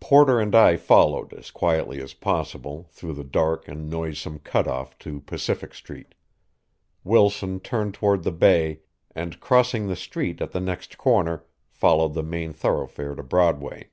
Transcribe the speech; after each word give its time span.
Porter 0.00 0.40
and 0.40 0.54
I 0.54 0.78
followed, 0.78 1.34
as 1.34 1.50
quietly 1.50 2.00
as 2.00 2.14
possible, 2.14 2.86
through 2.88 3.12
the 3.12 3.22
dark 3.24 3.68
and 3.68 3.90
noisome 3.90 4.38
cut 4.38 4.66
off 4.66 4.98
to 5.00 5.20
Pacific 5.20 5.74
Street. 5.74 6.14
Wilson 7.04 7.60
turned 7.60 7.92
toward 7.92 8.22
the 8.22 8.32
bay, 8.32 8.80
and 9.14 9.38
crossing 9.38 9.86
the 9.86 9.94
street 9.94 10.40
at 10.40 10.52
the 10.52 10.60
next 10.62 10.96
corner 10.96 11.44
followed 11.68 12.14
the 12.14 12.22
main 12.22 12.54
thoroughfare 12.54 13.14
to 13.16 13.22
Broadway. 13.22 13.90